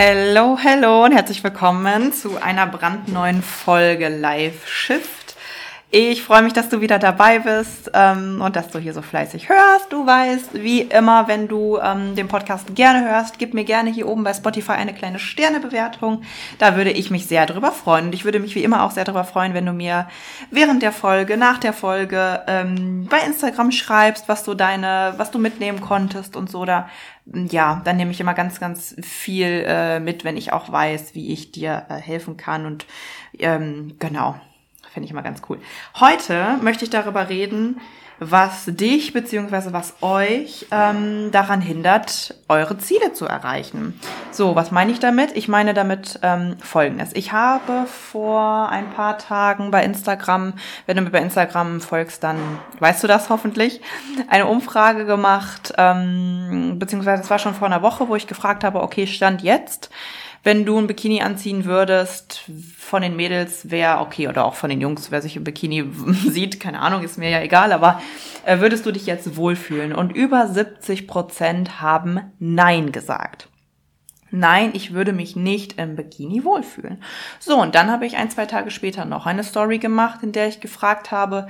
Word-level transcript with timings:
Hello, 0.00 0.56
hello 0.56 1.06
und 1.06 1.10
herzlich 1.10 1.42
willkommen 1.42 2.12
zu 2.12 2.40
einer 2.40 2.68
brandneuen 2.68 3.42
Folge 3.42 4.08
Live 4.08 4.68
Shift. 4.68 5.17
Ich 5.90 6.22
freue 6.22 6.42
mich, 6.42 6.52
dass 6.52 6.68
du 6.68 6.82
wieder 6.82 6.98
dabei 6.98 7.38
bist 7.38 7.90
ähm, 7.94 8.42
und 8.42 8.56
dass 8.56 8.68
du 8.68 8.78
hier 8.78 8.92
so 8.92 9.00
fleißig 9.00 9.48
hörst. 9.48 9.90
Du 9.90 10.06
weißt, 10.06 10.62
wie 10.62 10.82
immer, 10.82 11.28
wenn 11.28 11.48
du 11.48 11.78
ähm, 11.78 12.14
den 12.14 12.28
Podcast 12.28 12.74
gerne 12.74 13.08
hörst, 13.08 13.38
gib 13.38 13.54
mir 13.54 13.64
gerne 13.64 13.88
hier 13.88 14.06
oben 14.06 14.22
bei 14.22 14.34
Spotify 14.34 14.72
eine 14.72 14.92
kleine 14.92 15.18
Sternebewertung. 15.18 16.24
Da 16.58 16.76
würde 16.76 16.90
ich 16.90 17.10
mich 17.10 17.24
sehr 17.24 17.46
drüber 17.46 17.72
freuen. 17.72 18.08
Und 18.08 18.12
ich 18.12 18.26
würde 18.26 18.38
mich 18.38 18.54
wie 18.54 18.64
immer 18.64 18.82
auch 18.82 18.90
sehr 18.90 19.04
drüber 19.04 19.24
freuen, 19.24 19.54
wenn 19.54 19.64
du 19.64 19.72
mir 19.72 20.08
während 20.50 20.82
der 20.82 20.92
Folge, 20.92 21.38
nach 21.38 21.56
der 21.56 21.72
Folge 21.72 22.42
ähm, 22.46 23.06
bei 23.08 23.20
Instagram 23.20 23.72
schreibst, 23.72 24.28
was 24.28 24.44
du 24.44 24.52
deine, 24.52 25.14
was 25.16 25.30
du 25.30 25.38
mitnehmen 25.38 25.80
konntest 25.80 26.36
und 26.36 26.50
so. 26.50 26.66
Da 26.66 26.90
ja, 27.24 27.80
dann 27.86 27.96
nehme 27.96 28.10
ich 28.10 28.20
immer 28.20 28.34
ganz, 28.34 28.60
ganz 28.60 28.94
viel 29.02 29.64
äh, 29.66 30.00
mit, 30.00 30.22
wenn 30.22 30.36
ich 30.36 30.52
auch 30.52 30.70
weiß, 30.70 31.14
wie 31.14 31.32
ich 31.32 31.50
dir 31.50 31.86
äh, 31.88 31.94
helfen 31.94 32.36
kann. 32.36 32.66
Und 32.66 32.84
ähm, 33.38 33.96
genau, 33.98 34.38
finde 34.92 35.06
ich 35.06 35.10
immer 35.12 35.22
ganz 35.22 35.42
cool. 35.48 35.58
Heute 35.98 36.58
möchte 36.62 36.84
ich 36.84 36.90
darüber 36.90 37.28
reden, 37.28 37.80
was 38.20 38.64
dich 38.66 39.12
beziehungsweise 39.12 39.72
was 39.72 39.94
euch 40.00 40.66
ähm, 40.72 41.30
daran 41.30 41.60
hindert, 41.60 42.34
eure 42.48 42.76
Ziele 42.78 43.12
zu 43.12 43.26
erreichen. 43.26 43.98
So, 44.32 44.56
was 44.56 44.72
meine 44.72 44.90
ich 44.90 44.98
damit? 44.98 45.36
Ich 45.36 45.46
meine 45.46 45.72
damit 45.72 46.18
ähm, 46.22 46.56
Folgendes. 46.58 47.10
Ich 47.14 47.32
habe 47.32 47.86
vor 47.86 48.70
ein 48.70 48.90
paar 48.90 49.18
Tagen 49.18 49.70
bei 49.70 49.84
Instagram, 49.84 50.54
wenn 50.86 50.96
du 50.96 51.02
mir 51.02 51.10
bei 51.10 51.20
Instagram 51.20 51.80
folgst, 51.80 52.24
dann 52.24 52.38
weißt 52.80 53.04
du 53.04 53.06
das 53.06 53.28
hoffentlich, 53.28 53.80
eine 54.28 54.46
Umfrage 54.46 55.04
gemacht, 55.04 55.72
ähm, 55.78 56.76
beziehungsweise 56.78 57.22
es 57.22 57.30
war 57.30 57.38
schon 57.38 57.54
vor 57.54 57.68
einer 57.68 57.82
Woche, 57.82 58.08
wo 58.08 58.16
ich 58.16 58.26
gefragt 58.26 58.64
habe, 58.64 58.82
okay, 58.82 59.06
Stand 59.06 59.42
jetzt, 59.42 59.90
wenn 60.42 60.64
du 60.64 60.78
ein 60.78 60.86
Bikini 60.86 61.22
anziehen 61.22 61.64
würdest, 61.64 62.44
von 62.78 63.02
den 63.02 63.16
Mädels 63.16 63.70
wer, 63.70 64.00
okay, 64.00 64.28
oder 64.28 64.44
auch 64.44 64.54
von 64.54 64.70
den 64.70 64.80
Jungs, 64.80 65.10
wer 65.10 65.22
sich 65.22 65.36
im 65.36 65.44
Bikini 65.44 65.84
sieht, 66.28 66.60
keine 66.60 66.80
Ahnung, 66.80 67.02
ist 67.02 67.18
mir 67.18 67.30
ja 67.30 67.40
egal, 67.40 67.72
aber 67.72 68.00
äh, 68.44 68.60
würdest 68.60 68.86
du 68.86 68.92
dich 68.92 69.06
jetzt 69.06 69.36
wohlfühlen? 69.36 69.92
Und 69.92 70.14
über 70.14 70.46
70 70.46 71.06
Prozent 71.06 71.80
haben 71.80 72.20
Nein 72.38 72.92
gesagt. 72.92 73.48
Nein, 74.30 74.72
ich 74.74 74.92
würde 74.92 75.12
mich 75.12 75.36
nicht 75.36 75.78
im 75.78 75.96
Bikini 75.96 76.44
wohlfühlen. 76.44 77.02
So, 77.38 77.60
und 77.60 77.74
dann 77.74 77.90
habe 77.90 78.06
ich 78.06 78.16
ein, 78.16 78.30
zwei 78.30 78.46
Tage 78.46 78.70
später 78.70 79.04
noch 79.04 79.24
eine 79.24 79.42
Story 79.42 79.78
gemacht, 79.78 80.22
in 80.22 80.32
der 80.32 80.48
ich 80.48 80.60
gefragt 80.60 81.10
habe, 81.10 81.48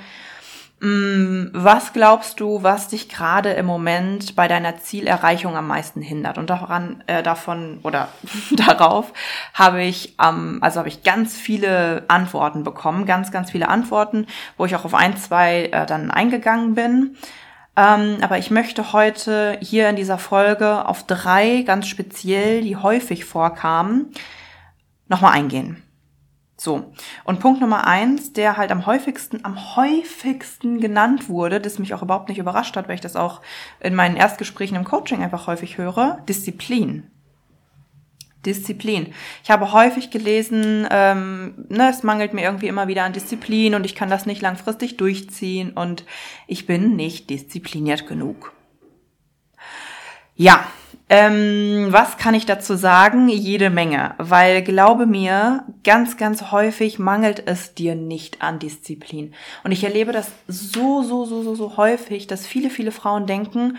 was 0.81 1.93
glaubst 1.93 2.39
du, 2.39 2.63
was 2.63 2.87
dich 2.87 3.09
gerade 3.09 3.51
im 3.51 3.67
Moment 3.67 4.37
bei 4.37 4.47
deiner 4.47 4.79
Zielerreichung 4.79 5.57
am 5.57 5.67
meisten 5.67 6.01
hindert? 6.01 6.39
Und 6.39 6.51
daran, 6.51 7.03
äh, 7.09 7.23
davon 7.25 7.81
oder 7.83 8.09
darauf 8.53 9.13
habe 9.55 9.83
ich, 9.83 10.15
ähm, 10.23 10.59
also 10.61 10.79
habe 10.79 10.89
ich 10.89 11.03
ganz 11.03 11.37
viele 11.37 12.05
Antworten 12.07 12.63
bekommen, 12.63 13.07
ganz, 13.07 13.33
ganz 13.33 13.51
viele 13.51 13.69
Antworten, 13.69 14.27
wo 14.57 14.67
ich 14.67 14.77
auch 14.77 14.85
auf 14.85 14.95
ein, 14.95 15.17
zwei 15.17 15.65
äh, 15.65 15.85
dann 15.85 16.13
eingegangen 16.13 16.77
bin. 16.77 17.17
Ähm, 17.77 18.19
aber 18.21 18.39
ich 18.39 18.53
möchte 18.53 18.93
heute 18.93 19.59
hier 19.61 19.89
in 19.89 19.97
dieser 19.97 20.19
Folge 20.19 20.87
auf 20.87 21.05
drei 21.07 21.63
ganz 21.63 21.89
speziell, 21.89 22.63
die 22.63 22.77
häufig 22.77 23.25
vorkamen, 23.25 24.13
nochmal 25.09 25.33
eingehen. 25.33 25.83
So. 26.61 26.93
Und 27.23 27.39
Punkt 27.39 27.61
Nummer 27.61 27.87
eins, 27.87 28.33
der 28.33 28.57
halt 28.57 28.73
am 28.73 28.85
häufigsten, 28.85 29.45
am 29.45 29.77
häufigsten 29.77 30.81
genannt 30.81 31.29
wurde, 31.29 31.61
das 31.61 31.79
mich 31.79 31.95
auch 31.95 32.03
überhaupt 32.03 32.29
nicht 32.29 32.39
überrascht 32.39 32.77
hat, 32.77 32.89
weil 32.89 32.97
ich 32.97 33.01
das 33.01 33.15
auch 33.15 33.41
in 33.79 33.95
meinen 33.95 34.17
Erstgesprächen 34.17 34.77
im 34.77 34.85
Coaching 34.85 35.23
einfach 35.23 35.47
häufig 35.47 35.79
höre, 35.79 36.19
Disziplin. 36.29 37.11
Disziplin. 38.45 39.15
Ich 39.45 39.51
habe 39.51 39.73
häufig 39.73 40.11
gelesen, 40.11 40.87
ähm, 40.91 41.67
ne, 41.69 41.91
es 41.91 42.03
mangelt 42.03 42.35
mir 42.35 42.43
irgendwie 42.43 42.69
immer 42.69 42.89
wieder 42.89 43.05
an 43.05 43.13
Disziplin 43.13 43.77
und 43.77 43.85
ich 43.85 43.95
kann 43.95 44.11
das 44.11 44.27
nicht 44.27 44.43
langfristig 44.43 44.97
durchziehen 44.97 45.73
und 45.73 46.05
ich 46.49 46.67
bin 46.67 46.97
nicht 46.97 47.31
diszipliniert 47.31 48.09
genug. 48.09 48.53
Ja, 50.35 50.67
ähm, 51.11 51.89
was 51.91 52.19
kann 52.19 52.35
ich 52.35 52.45
dazu 52.45 52.77
sagen? 52.77 53.29
Jede 53.29 53.71
Menge, 53.71 54.15
weil 54.19 54.63
glaube 54.63 55.07
mir, 55.07 55.65
ganz, 55.83 56.19
ganz 56.19 56.51
häufig 56.51 56.99
mangelt 56.99 57.43
es 57.47 57.75
dir 57.75 57.95
nicht 57.95 58.43
an 58.43 58.59
Disziplin. 58.59 59.33
Und 59.65 59.73
ich 59.73 59.85
erlebe 59.85 60.13
das 60.13 60.31
so, 60.47 61.03
so, 61.03 61.25
so, 61.25 61.43
so, 61.43 61.55
so 61.55 61.77
häufig, 61.79 62.27
dass 62.27 62.47
viele, 62.47 62.69
viele 62.69 62.93
Frauen 62.93 63.27
denken, 63.27 63.79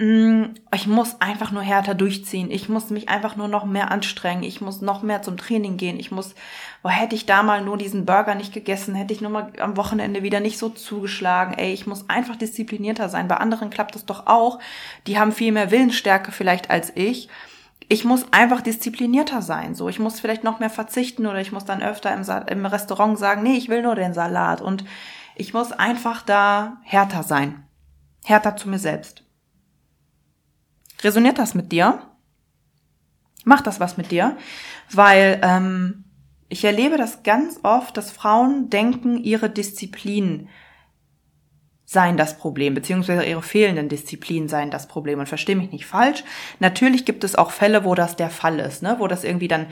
ich 0.00 0.86
muss 0.86 1.20
einfach 1.20 1.50
nur 1.50 1.62
härter 1.62 1.96
durchziehen. 1.96 2.52
Ich 2.52 2.68
muss 2.68 2.90
mich 2.90 3.08
einfach 3.08 3.34
nur 3.34 3.48
noch 3.48 3.64
mehr 3.64 3.90
anstrengen. 3.90 4.44
Ich 4.44 4.60
muss 4.60 4.80
noch 4.80 5.02
mehr 5.02 5.22
zum 5.22 5.36
Training 5.36 5.76
gehen. 5.76 5.98
Ich 5.98 6.12
muss, 6.12 6.36
wo 6.84 6.88
hätte 6.88 7.16
ich 7.16 7.26
da 7.26 7.42
mal 7.42 7.64
nur 7.64 7.76
diesen 7.76 8.06
Burger 8.06 8.36
nicht 8.36 8.54
gegessen, 8.54 8.94
hätte 8.94 9.12
ich 9.12 9.20
nur 9.20 9.32
mal 9.32 9.52
am 9.58 9.76
Wochenende 9.76 10.22
wieder 10.22 10.38
nicht 10.38 10.56
so 10.56 10.68
zugeschlagen. 10.68 11.54
Ey, 11.54 11.72
ich 11.72 11.88
muss 11.88 12.08
einfach 12.08 12.36
disziplinierter 12.36 13.08
sein. 13.08 13.26
Bei 13.26 13.38
anderen 13.38 13.70
klappt 13.70 13.96
das 13.96 14.06
doch 14.06 14.28
auch. 14.28 14.60
Die 15.08 15.18
haben 15.18 15.32
viel 15.32 15.50
mehr 15.50 15.72
Willensstärke 15.72 16.30
vielleicht 16.30 16.70
als 16.70 16.92
ich. 16.94 17.28
Ich 17.88 18.04
muss 18.04 18.32
einfach 18.32 18.60
disziplinierter 18.60 19.42
sein. 19.42 19.74
So, 19.74 19.88
ich 19.88 19.98
muss 19.98 20.20
vielleicht 20.20 20.44
noch 20.44 20.60
mehr 20.60 20.70
verzichten 20.70 21.26
oder 21.26 21.40
ich 21.40 21.50
muss 21.50 21.64
dann 21.64 21.82
öfter 21.82 22.14
im, 22.14 22.22
Sa 22.22 22.38
im 22.38 22.64
Restaurant 22.66 23.18
sagen, 23.18 23.42
nee, 23.42 23.56
ich 23.56 23.68
will 23.68 23.82
nur 23.82 23.96
den 23.96 24.14
Salat. 24.14 24.60
Und 24.60 24.84
ich 25.34 25.54
muss 25.54 25.72
einfach 25.72 26.22
da 26.22 26.76
härter 26.84 27.24
sein. 27.24 27.64
Härter 28.24 28.54
zu 28.54 28.68
mir 28.68 28.78
selbst. 28.78 29.24
Resoniert 31.02 31.38
das 31.38 31.54
mit 31.54 31.72
dir? 31.72 32.02
Macht 33.44 33.66
das 33.66 33.80
was 33.80 33.96
mit 33.96 34.10
dir? 34.10 34.36
Weil 34.90 35.40
ähm, 35.42 36.04
ich 36.48 36.64
erlebe 36.64 36.96
das 36.96 37.22
ganz 37.22 37.60
oft, 37.62 37.96
dass 37.96 38.10
Frauen 38.10 38.70
denken, 38.70 39.22
ihre 39.22 39.50
Disziplin 39.50 40.48
seien 41.84 42.18
das 42.18 42.36
Problem, 42.36 42.74
beziehungsweise 42.74 43.24
ihre 43.24 43.42
fehlenden 43.42 43.88
Disziplinen 43.88 44.48
seien 44.48 44.70
das 44.70 44.88
Problem. 44.88 45.18
Und 45.20 45.28
verstehe 45.28 45.56
mich 45.56 45.72
nicht 45.72 45.86
falsch. 45.86 46.22
Natürlich 46.58 47.06
gibt 47.06 47.24
es 47.24 47.34
auch 47.34 47.50
Fälle, 47.50 47.84
wo 47.84 47.94
das 47.94 48.16
der 48.16 48.28
Fall 48.28 48.58
ist, 48.58 48.82
ne? 48.82 48.96
wo 48.98 49.06
das 49.06 49.24
irgendwie 49.24 49.48
dann 49.48 49.66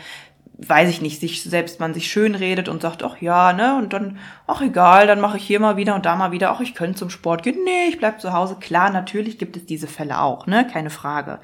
weiß 0.59 0.89
ich 0.89 1.03
nicht, 1.03 1.21
sich 1.21 1.43
selbst 1.43 1.81
man 1.81 1.93
sich 1.93 2.11
schön 2.11 2.35
redet 2.35 2.69
und 2.69 2.81
sagt, 2.81 3.03
ach 3.03 3.21
ja, 3.21 3.53
ne, 3.53 3.77
und 3.77 3.93
dann, 3.93 4.19
ach 4.47 4.63
egal, 4.63 5.07
dann 5.07 5.21
mache 5.21 5.37
ich 5.37 5.47
hier 5.47 5.61
mal 5.61 5.77
wieder 5.77 5.95
und 5.95 6.07
da 6.07 6.17
mal 6.17 6.33
wieder, 6.33 6.51
ach 6.51 6.61
ich 6.61 6.75
könnte 6.75 6.99
zum 6.99 7.11
Sport 7.11 7.43
gehen, 7.43 7.59
nee, 7.65 7.89
ich 7.89 7.99
bleib 7.99 8.21
zu 8.21 8.33
Hause. 8.33 8.57
Klar, 8.59 8.91
natürlich 8.91 9.39
gibt 9.39 9.57
es 9.57 9.67
diese 9.67 9.87
Fälle 9.87 10.21
auch, 10.21 10.47
ne, 10.47 10.67
keine 10.67 10.91
Frage. 10.91 11.41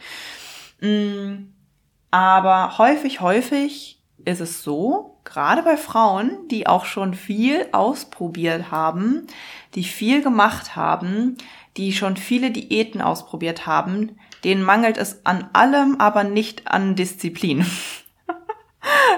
Mm, 0.80 1.52
aber 2.10 2.78
häufig, 2.78 3.20
häufig 3.20 4.00
ist 4.24 4.40
es 4.40 4.62
so, 4.62 5.18
gerade 5.24 5.62
bei 5.62 5.76
Frauen, 5.76 6.48
die 6.50 6.66
auch 6.66 6.84
schon 6.84 7.14
viel 7.14 7.66
ausprobiert 7.72 8.70
haben, 8.70 9.26
die 9.74 9.84
viel 9.84 10.22
gemacht 10.22 10.74
haben, 10.74 11.36
die 11.76 11.92
schon 11.92 12.16
viele 12.16 12.50
Diäten 12.50 13.00
ausprobiert 13.00 13.66
haben, 13.66 14.16
denen 14.44 14.62
mangelt 14.62 14.96
es 14.96 15.24
an 15.24 15.48
allem, 15.52 15.96
aber 16.00 16.24
nicht 16.24 16.68
an 16.68 16.94
Disziplin. 16.96 17.66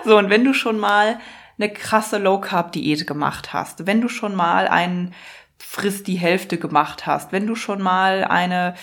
So, 0.04 0.18
und 0.18 0.30
wenn 0.30 0.44
du 0.44 0.52
schon 0.52 0.78
mal 0.78 1.18
eine 1.58 1.72
krasse 1.72 2.18
Low-Carb-Diät 2.18 3.06
gemacht 3.06 3.52
hast, 3.52 3.86
wenn 3.86 4.00
du 4.00 4.08
schon 4.08 4.34
mal 4.34 4.68
einen 4.68 5.14
Friss 5.58 6.02
die 6.02 6.16
Hälfte 6.16 6.58
gemacht 6.58 7.06
hast, 7.06 7.32
wenn 7.32 7.46
du 7.46 7.54
schon 7.54 7.80
mal 7.80 8.24
eine, 8.24 8.74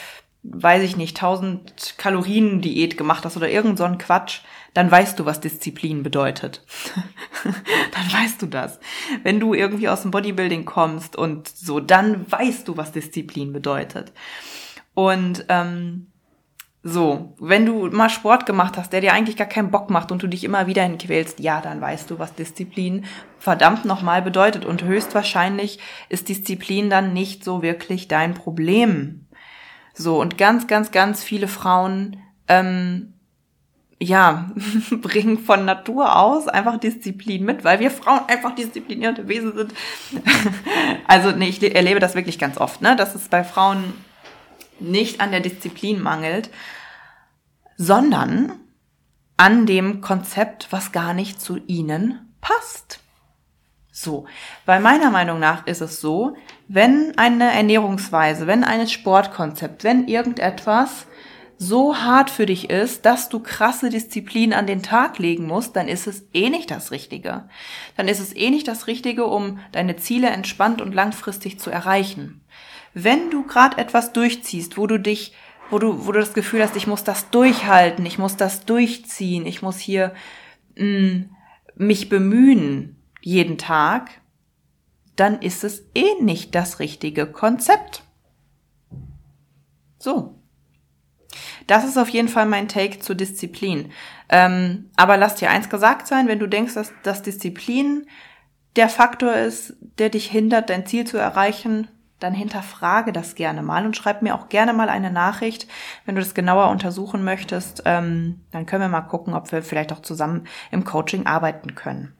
weiß 0.43 0.83
ich 0.83 0.97
nicht, 0.97 1.17
1000 1.17 1.95
Kalorien 1.97 2.61
Diät 2.61 2.97
gemacht 2.97 3.25
hast 3.25 3.37
oder 3.37 3.49
irgend 3.49 3.77
so 3.77 3.83
ein 3.83 3.97
Quatsch, 3.97 4.39
dann 4.73 4.89
weißt 4.89 5.19
du, 5.19 5.25
was 5.25 5.41
Disziplin 5.41 6.01
bedeutet. 6.01 6.65
dann 7.43 8.13
weißt 8.13 8.41
du 8.41 8.45
das. 8.47 8.79
Wenn 9.23 9.39
du 9.39 9.53
irgendwie 9.53 9.89
aus 9.89 10.03
dem 10.03 10.11
Bodybuilding 10.11 10.65
kommst 10.65 11.15
und 11.15 11.49
so, 11.49 11.79
dann 11.79 12.31
weißt 12.31 12.67
du, 12.67 12.77
was 12.77 12.93
Disziplin 12.93 13.51
bedeutet. 13.51 14.13
Und 14.93 15.45
ähm, 15.49 16.10
so, 16.83 17.35
wenn 17.39 17.67
du 17.67 17.89
mal 17.89 18.09
Sport 18.09 18.47
gemacht 18.47 18.75
hast, 18.75 18.91
der 18.91 19.01
dir 19.01 19.13
eigentlich 19.13 19.37
gar 19.37 19.47
keinen 19.47 19.69
Bock 19.69 19.91
macht 19.91 20.11
und 20.11 20.23
du 20.23 20.27
dich 20.27 20.43
immer 20.43 20.65
wieder 20.65 20.81
hinquälst, 20.81 21.39
ja, 21.39 21.61
dann 21.61 21.79
weißt 21.79 22.09
du, 22.09 22.17
was 22.17 22.33
Disziplin 22.33 23.05
verdammt 23.37 23.85
nochmal 23.85 24.23
bedeutet. 24.23 24.65
Und 24.65 24.83
höchstwahrscheinlich 24.83 25.77
ist 26.09 26.29
Disziplin 26.29 26.89
dann 26.89 27.13
nicht 27.13 27.43
so 27.43 27.61
wirklich 27.61 28.07
dein 28.07 28.33
Problem. 28.33 29.27
So, 29.93 30.19
und 30.19 30.39
ganz, 30.39 30.65
ganz, 30.65 30.89
ganz 30.89 31.23
viele 31.23 31.47
Frauen 31.47 32.17
ähm, 32.47 33.13
ja, 33.99 34.49
bringen 34.91 35.37
von 35.37 35.65
Natur 35.65 36.17
aus 36.17 36.47
einfach 36.47 36.77
Disziplin 36.79 37.45
mit, 37.45 37.63
weil 37.63 37.79
wir 37.79 37.91
Frauen 37.91 38.21
einfach 38.27 38.55
disziplinierte 38.55 39.27
Wesen 39.27 39.55
sind. 39.55 39.73
also, 41.07 41.29
nee, 41.29 41.49
ich 41.49 41.75
erlebe 41.75 41.99
das 41.99 42.15
wirklich 42.15 42.39
ganz 42.39 42.57
oft, 42.57 42.81
ne, 42.81 42.95
dass 42.95 43.13
es 43.13 43.27
bei 43.27 43.43
Frauen 43.43 43.93
nicht 44.81 45.21
an 45.21 45.31
der 45.31 45.39
Disziplin 45.39 46.01
mangelt, 46.01 46.49
sondern 47.77 48.53
an 49.37 49.65
dem 49.65 50.01
Konzept, 50.01 50.67
was 50.71 50.91
gar 50.91 51.13
nicht 51.13 51.41
zu 51.41 51.57
ihnen 51.67 52.33
passt. 52.41 52.99
So, 53.91 54.25
weil 54.65 54.79
meiner 54.79 55.11
Meinung 55.11 55.39
nach 55.39 55.67
ist 55.67 55.81
es 55.81 55.99
so, 55.99 56.35
wenn 56.67 57.17
eine 57.17 57.51
Ernährungsweise, 57.51 58.47
wenn 58.47 58.63
ein 58.63 58.87
Sportkonzept, 58.87 59.83
wenn 59.83 60.07
irgendetwas 60.07 61.07
so 61.57 61.95
hart 61.97 62.31
für 62.31 62.47
dich 62.47 62.71
ist, 62.71 63.05
dass 63.05 63.29
du 63.29 63.39
krasse 63.39 63.89
Disziplin 63.89 64.53
an 64.53 64.65
den 64.65 64.81
Tag 64.81 65.19
legen 65.19 65.45
musst, 65.45 65.75
dann 65.75 65.87
ist 65.87 66.07
es 66.07 66.25
eh 66.33 66.49
nicht 66.49 66.71
das 66.71 66.89
Richtige. 66.89 67.47
Dann 67.97 68.07
ist 68.07 68.19
es 68.19 68.35
eh 68.35 68.49
nicht 68.49 68.67
das 68.67 68.87
Richtige, 68.87 69.25
um 69.25 69.59
deine 69.71 69.95
Ziele 69.95 70.29
entspannt 70.29 70.81
und 70.81 70.95
langfristig 70.95 71.59
zu 71.59 71.69
erreichen. 71.69 72.40
Wenn 72.93 73.29
du 73.29 73.43
gerade 73.45 73.77
etwas 73.77 74.13
durchziehst, 74.13 74.77
wo 74.77 74.87
du 74.87 74.99
dich, 74.99 75.33
wo 75.69 75.79
du, 75.79 76.05
wo 76.05 76.11
du 76.11 76.19
das 76.19 76.33
Gefühl 76.33 76.61
hast, 76.61 76.75
ich 76.75 76.87
muss 76.87 77.03
das 77.03 77.29
durchhalten, 77.29 78.05
ich 78.05 78.17
muss 78.17 78.37
das 78.37 78.65
durchziehen, 78.65 79.45
ich 79.45 79.61
muss 79.61 79.77
hier 79.79 80.13
mh, 80.75 80.85
mm, 80.85 81.29
mich 81.75 82.09
bemühen 82.09 82.97
jeden 83.21 83.57
Tag, 83.57 84.09
dann 85.15 85.41
ist 85.41 85.63
es 85.63 85.83
eh 85.95 86.21
nicht 86.21 86.55
das 86.55 86.79
richtige 86.79 87.27
Konzept. 87.27 88.03
So, 89.97 90.41
das 91.67 91.85
ist 91.85 91.97
auf 91.97 92.09
jeden 92.09 92.27
Fall 92.27 92.45
mein 92.45 92.67
Take 92.67 92.99
zur 92.99 93.15
Disziplin. 93.15 93.91
Ähm, 94.29 94.89
aber 94.95 95.17
lass 95.17 95.35
dir 95.35 95.49
eins 95.49 95.69
gesagt 95.69 96.07
sein, 96.07 96.27
wenn 96.27 96.39
du 96.39 96.47
denkst, 96.47 96.73
dass, 96.73 96.91
dass 97.03 97.21
Disziplin 97.21 98.07
der 98.75 98.89
Faktor 98.89 99.33
ist, 99.33 99.75
der 99.97 100.09
dich 100.09 100.29
hindert, 100.29 100.69
dein 100.69 100.85
Ziel 100.85 101.05
zu 101.05 101.17
erreichen, 101.17 101.87
dann 102.21 102.33
hinterfrage 102.33 103.11
das 103.11 103.35
gerne 103.35 103.61
mal 103.61 103.85
und 103.85 103.97
schreib 103.97 104.21
mir 104.21 104.35
auch 104.35 104.49
gerne 104.49 104.73
mal 104.73 104.89
eine 104.89 105.11
Nachricht, 105.11 105.67
wenn 106.05 106.15
du 106.15 106.21
das 106.21 106.33
genauer 106.33 106.69
untersuchen 106.69 107.23
möchtest. 107.23 107.83
Ähm, 107.85 108.41
dann 108.51 108.65
können 108.65 108.83
wir 108.83 108.89
mal 108.89 109.01
gucken, 109.01 109.33
ob 109.33 109.51
wir 109.51 109.63
vielleicht 109.63 109.91
auch 109.91 110.01
zusammen 110.01 110.45
im 110.71 110.83
Coaching 110.83 111.25
arbeiten 111.25 111.75
können. 111.75 112.13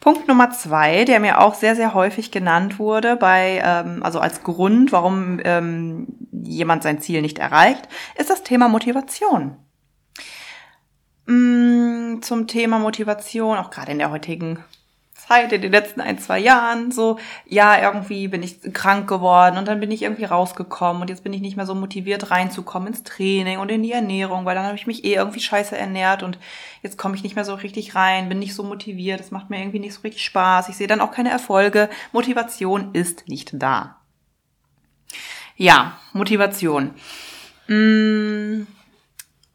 Punkt 0.00 0.28
Nummer 0.28 0.50
zwei, 0.50 1.04
der 1.04 1.20
mir 1.20 1.40
auch 1.40 1.54
sehr, 1.54 1.74
sehr 1.74 1.94
häufig 1.94 2.30
genannt 2.30 2.78
wurde, 2.78 3.16
bei, 3.16 3.60
ähm, 3.64 4.02
also 4.02 4.20
als 4.20 4.42
Grund, 4.42 4.92
warum 4.92 5.40
ähm, 5.42 6.06
jemand 6.30 6.82
sein 6.82 7.00
Ziel 7.00 7.22
nicht 7.22 7.38
erreicht, 7.38 7.88
ist 8.16 8.30
das 8.30 8.42
Thema 8.42 8.68
Motivation. 8.68 9.56
Mm, 11.26 12.20
zum 12.22 12.46
Thema 12.46 12.78
Motivation, 12.78 13.58
auch 13.58 13.70
gerade 13.70 13.92
in 13.92 13.98
der 13.98 14.10
heutigen 14.10 14.62
Zeit, 15.26 15.52
in 15.52 15.62
den 15.62 15.72
letzten 15.72 16.00
ein, 16.00 16.18
zwei 16.18 16.38
Jahren, 16.38 16.90
so, 16.90 17.18
ja, 17.46 17.80
irgendwie 17.80 18.28
bin 18.28 18.42
ich 18.42 18.60
krank 18.72 19.08
geworden 19.08 19.58
und 19.58 19.66
dann 19.66 19.80
bin 19.80 19.90
ich 19.90 20.02
irgendwie 20.02 20.24
rausgekommen 20.24 21.02
und 21.02 21.10
jetzt 21.10 21.24
bin 21.24 21.32
ich 21.32 21.40
nicht 21.40 21.56
mehr 21.56 21.66
so 21.66 21.74
motiviert 21.74 22.30
reinzukommen 22.30 22.88
ins 22.88 23.02
Training 23.02 23.58
und 23.58 23.70
in 23.70 23.82
die 23.82 23.92
Ernährung, 23.92 24.44
weil 24.44 24.54
dann 24.54 24.66
habe 24.66 24.76
ich 24.76 24.86
mich 24.86 25.04
eh 25.04 25.14
irgendwie 25.14 25.40
scheiße 25.40 25.76
ernährt 25.76 26.22
und 26.22 26.38
jetzt 26.82 26.98
komme 26.98 27.16
ich 27.16 27.22
nicht 27.22 27.34
mehr 27.34 27.44
so 27.44 27.54
richtig 27.54 27.94
rein, 27.94 28.28
bin 28.28 28.38
nicht 28.38 28.54
so 28.54 28.62
motiviert, 28.62 29.20
es 29.20 29.30
macht 29.30 29.50
mir 29.50 29.58
irgendwie 29.58 29.80
nicht 29.80 29.94
so 29.94 30.02
richtig 30.02 30.24
Spaß, 30.24 30.68
ich 30.68 30.76
sehe 30.76 30.86
dann 30.86 31.00
auch 31.00 31.10
keine 31.10 31.30
Erfolge, 31.30 31.88
Motivation 32.12 32.90
ist 32.92 33.28
nicht 33.28 33.50
da. 33.54 33.96
Ja, 35.56 35.98
Motivation. 36.12 36.94
Mmh 37.66 38.75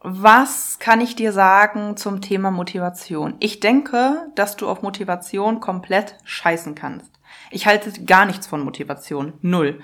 was 0.03 0.79
kann 0.79 0.99
ich 0.99 1.15
dir 1.15 1.31
sagen 1.31 1.95
zum 1.95 2.21
Thema 2.21 2.49
Motivation? 2.49 3.35
Ich 3.39 3.59
denke, 3.59 4.31
dass 4.35 4.55
du 4.57 4.67
auf 4.67 4.81
Motivation 4.81 5.59
komplett 5.59 6.15
scheißen 6.23 6.73
kannst. 6.73 7.11
Ich 7.51 7.67
halte 7.67 7.91
gar 8.03 8.25
nichts 8.25 8.47
von 8.47 8.61
Motivation. 8.61 9.33
Null. 9.41 9.79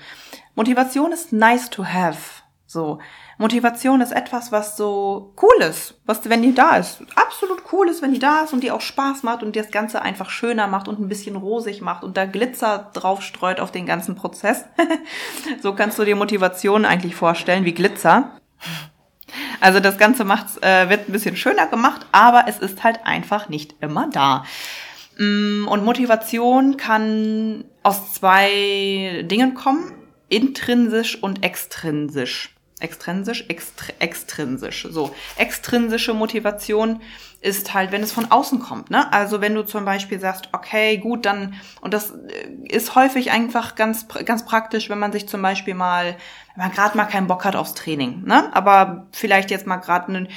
Motivation 0.55 1.11
ist 1.11 1.33
nice 1.33 1.69
to 1.69 1.85
have. 1.85 2.41
So. 2.65 2.99
Motivation 3.37 4.01
ist 4.01 4.11
etwas, 4.11 4.51
was 4.51 4.75
so 4.75 5.35
cool 5.41 5.61
ist, 5.61 6.01
was, 6.05 6.27
wenn 6.27 6.41
die 6.41 6.55
da 6.55 6.77
ist, 6.77 7.03
absolut 7.15 7.61
cool 7.71 7.87
ist, 7.87 8.01
wenn 8.01 8.11
die 8.11 8.19
da 8.19 8.41
ist 8.41 8.51
und 8.51 8.63
die 8.63 8.71
auch 8.71 8.81
Spaß 8.81 9.21
macht 9.21 9.43
und 9.43 9.55
dir 9.55 9.61
das 9.61 9.71
Ganze 9.71 10.01
einfach 10.01 10.31
schöner 10.31 10.65
macht 10.65 10.87
und 10.87 10.99
ein 10.99 11.07
bisschen 11.07 11.35
rosig 11.35 11.81
macht 11.81 12.03
und 12.03 12.17
da 12.17 12.25
Glitzer 12.25 12.89
drauf 12.93 13.21
streut 13.21 13.59
auf 13.59 13.71
den 13.71 13.85
ganzen 13.85 14.15
Prozess. 14.15 14.65
so 15.61 15.73
kannst 15.75 15.99
du 15.99 16.03
dir 16.03 16.15
Motivation 16.15 16.83
eigentlich 16.83 17.15
vorstellen, 17.15 17.63
wie 17.63 17.75
Glitzer. 17.75 18.31
Also 19.59 19.79
das 19.79 19.97
Ganze 19.97 20.23
macht's, 20.23 20.57
äh, 20.57 20.89
wird 20.89 21.09
ein 21.09 21.11
bisschen 21.11 21.35
schöner 21.35 21.67
gemacht, 21.67 22.05
aber 22.11 22.45
es 22.47 22.59
ist 22.59 22.83
halt 22.83 22.99
einfach 23.05 23.49
nicht 23.49 23.75
immer 23.81 24.09
da. 24.11 24.45
Mm, 25.17 25.67
und 25.67 25.83
Motivation 25.83 26.77
kann 26.77 27.65
aus 27.83 28.13
zwei 28.13 29.23
Dingen 29.25 29.53
kommen, 29.53 29.93
intrinsisch 30.29 31.21
und 31.21 31.43
extrinsisch. 31.43 32.56
Extrinsisch, 32.79 33.45
extr 33.47 33.93
extrinsisch. 33.99 34.87
So, 34.91 35.15
extrinsische 35.35 36.13
Motivation 36.13 37.01
ist 37.41 37.73
halt, 37.73 37.91
wenn 37.91 38.03
es 38.03 38.11
von 38.11 38.31
außen 38.31 38.59
kommt. 38.59 38.91
Ne? 38.91 39.11
Also 39.11 39.41
wenn 39.41 39.55
du 39.55 39.63
zum 39.63 39.85
Beispiel 39.85 40.19
sagst, 40.19 40.49
okay, 40.53 40.97
gut, 40.97 41.25
dann, 41.25 41.55
und 41.81 41.93
das 41.93 42.11
äh, 42.11 42.49
ist 42.67 42.95
häufig 42.95 43.31
einfach 43.31 43.75
ganz, 43.75 44.07
ganz 44.25 44.45
praktisch, 44.45 44.89
wenn 44.89 44.99
man 44.99 45.11
sich 45.11 45.27
zum 45.27 45.41
Beispiel 45.41 45.73
mal, 45.73 46.17
wenn 46.55 46.65
man 46.65 46.71
gerade 46.71 46.97
mal 46.97 47.05
keinen 47.05 47.27
Bock 47.27 47.45
hat 47.45 47.55
aufs 47.55 47.73
Training, 47.73 48.23
ne? 48.25 48.55
aber 48.55 49.07
vielleicht 49.11 49.51
jetzt 49.51 49.67
mal 49.67 49.77
gerade 49.77 50.07
einen 50.07 50.27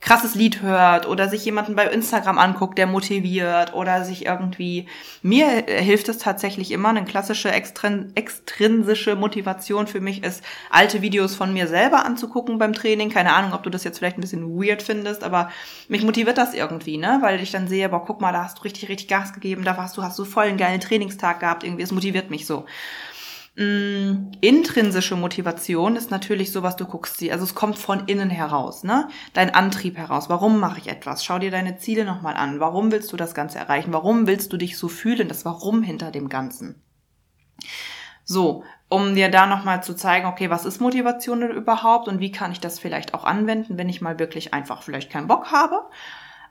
krasses 0.00 0.36
Lied 0.36 0.62
hört 0.62 1.08
oder 1.08 1.28
sich 1.28 1.44
jemanden 1.44 1.74
bei 1.74 1.86
Instagram 1.86 2.38
anguckt, 2.38 2.78
der 2.78 2.86
motiviert 2.86 3.74
oder 3.74 4.04
sich 4.04 4.26
irgendwie, 4.26 4.86
mir 5.22 5.46
hilft 5.66 6.08
es 6.08 6.18
tatsächlich 6.18 6.70
immer, 6.70 6.90
eine 6.90 7.04
klassische 7.04 7.50
extrin 7.50 8.12
extrinsische 8.14 9.16
Motivation 9.16 9.86
für 9.88 10.00
mich 10.00 10.22
ist, 10.22 10.44
alte 10.70 11.02
Videos 11.02 11.34
von 11.34 11.52
mir 11.52 11.66
selber 11.66 12.04
anzugucken 12.04 12.58
beim 12.58 12.72
Training. 12.72 13.10
Keine 13.10 13.32
Ahnung, 13.32 13.52
ob 13.52 13.64
du 13.64 13.70
das 13.70 13.84
jetzt 13.84 13.98
vielleicht 13.98 14.18
ein 14.18 14.22
bisschen 14.22 14.48
weird 14.48 14.82
findest, 14.82 15.24
aber 15.24 15.50
mich 15.88 16.04
motiviert 16.04 16.38
das 16.38 16.54
irgendwie, 16.54 16.96
ne, 16.96 17.18
weil 17.20 17.40
ich 17.40 17.50
dann 17.50 17.66
sehe, 17.66 17.88
boah, 17.88 18.04
guck 18.04 18.20
mal, 18.20 18.32
da 18.32 18.44
hast 18.44 18.58
du 18.58 18.62
richtig, 18.62 18.88
richtig 18.88 19.08
Gas 19.08 19.32
gegeben, 19.32 19.64
da 19.64 19.76
warst 19.76 19.96
du, 19.96 20.02
hast 20.02 20.18
du 20.18 20.24
voll 20.24 20.44
einen 20.44 20.58
geilen 20.58 20.80
Trainingstag 20.80 21.40
gehabt, 21.40 21.64
irgendwie, 21.64 21.82
es 21.82 21.92
motiviert 21.92 22.30
mich 22.30 22.46
so. 22.46 22.66
Mm, 23.58 24.30
intrinsische 24.40 25.16
Motivation 25.16 25.96
ist 25.96 26.12
natürlich 26.12 26.52
so, 26.52 26.62
was 26.62 26.76
du 26.76 26.84
guckst. 26.84 27.20
Also 27.28 27.42
es 27.42 27.56
kommt 27.56 27.76
von 27.76 28.06
innen 28.06 28.30
heraus, 28.30 28.84
ne? 28.84 29.08
Dein 29.32 29.52
Antrieb 29.52 29.96
heraus. 29.96 30.28
Warum 30.28 30.60
mache 30.60 30.78
ich 30.78 30.86
etwas? 30.86 31.24
Schau 31.24 31.40
dir 31.40 31.50
deine 31.50 31.76
Ziele 31.76 32.04
nochmal 32.04 32.36
an. 32.36 32.60
Warum 32.60 32.92
willst 32.92 33.12
du 33.12 33.16
das 33.16 33.34
Ganze 33.34 33.58
erreichen? 33.58 33.92
Warum 33.92 34.28
willst 34.28 34.52
du 34.52 34.58
dich 34.58 34.78
so 34.78 34.86
fühlen? 34.86 35.26
Das 35.26 35.44
Warum 35.44 35.82
hinter 35.82 36.12
dem 36.12 36.28
Ganzen. 36.28 36.80
So, 38.22 38.62
um 38.88 39.16
dir 39.16 39.28
da 39.28 39.46
nochmal 39.46 39.82
zu 39.82 39.96
zeigen, 39.96 40.26
okay, 40.26 40.50
was 40.50 40.64
ist 40.64 40.80
Motivation 40.80 41.42
überhaupt 41.42 42.06
und 42.06 42.20
wie 42.20 42.30
kann 42.30 42.52
ich 42.52 42.60
das 42.60 42.78
vielleicht 42.78 43.12
auch 43.12 43.24
anwenden, 43.24 43.76
wenn 43.76 43.88
ich 43.88 44.00
mal 44.00 44.20
wirklich 44.20 44.54
einfach 44.54 44.84
vielleicht 44.84 45.10
keinen 45.10 45.26
Bock 45.26 45.50
habe. 45.50 45.82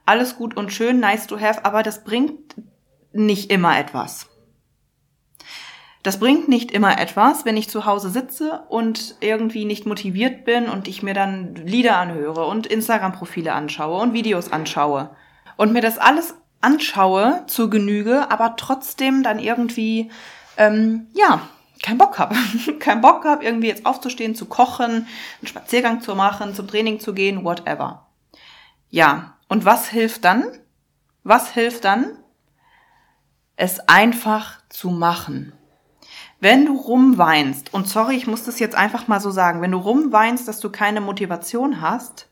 Alles 0.05 0.35
gut 0.35 0.57
und 0.57 0.73
schön, 0.73 0.99
nice 0.99 1.27
to 1.27 1.39
have, 1.39 1.63
aber 1.63 1.83
das 1.83 2.03
bringt 2.03 2.55
nicht 3.13 3.49
immer 3.49 3.79
etwas. 3.79 4.27
Das 6.03 6.19
bringt 6.19 6.47
nicht 6.47 6.71
immer 6.71 6.99
etwas, 6.99 7.43
wenn 7.43 7.57
ich 7.57 7.69
zu 7.69 7.85
Hause 7.85 8.09
sitze 8.09 8.63
und 8.69 9.15
irgendwie 9.19 9.65
nicht 9.65 9.85
motiviert 9.85 10.45
bin 10.45 10.69
und 10.69 10.87
ich 10.87 11.03
mir 11.03 11.13
dann 11.13 11.55
Lieder 11.55 11.97
anhöre 11.97 12.45
und 12.45 12.67
Instagram-Profile 12.67 13.53
anschaue 13.53 13.99
und 13.99 14.13
Videos 14.13 14.51
anschaue 14.51 15.09
und 15.57 15.73
mir 15.73 15.81
das 15.81 15.97
alles 15.97 16.35
anschaue 16.61 17.43
zur 17.47 17.69
Genüge, 17.69 18.31
aber 18.31 18.55
trotzdem 18.55 19.23
dann 19.23 19.39
irgendwie, 19.39 20.11
ähm, 20.57 21.07
ja, 21.13 21.41
keinen 21.83 21.97
Bock 21.97 22.19
habe. 22.19 22.35
keinen 22.79 23.01
Bock 23.01 23.25
habe, 23.25 23.43
irgendwie 23.43 23.67
jetzt 23.67 23.85
aufzustehen, 23.85 24.35
zu 24.35 24.45
kochen, 24.45 25.07
einen 25.39 25.47
Spaziergang 25.47 26.01
zu 26.01 26.15
machen, 26.15 26.55
zum 26.55 26.67
Training 26.67 26.99
zu 26.99 27.13
gehen, 27.13 27.43
whatever. 27.43 28.07
Ja, 28.89 29.37
und 29.47 29.65
was 29.65 29.89
hilft 29.89 30.25
dann? 30.25 30.45
Was 31.23 31.51
hilft 31.51 31.85
dann? 31.85 32.17
Es 33.55 33.79
einfach 33.87 34.61
zu 34.69 34.89
machen. 34.89 35.53
Wenn 36.39 36.65
du 36.65 36.75
rumweinst, 36.75 37.73
und 37.73 37.87
sorry, 37.87 38.15
ich 38.15 38.27
muss 38.27 38.43
das 38.43 38.59
jetzt 38.59 38.75
einfach 38.75 39.07
mal 39.07 39.19
so 39.19 39.31
sagen, 39.31 39.61
wenn 39.61 39.71
du 39.71 39.79
rumweinst, 39.79 40.47
dass 40.47 40.59
du 40.59 40.69
keine 40.69 41.01
Motivation 41.01 41.81
hast, 41.81 42.27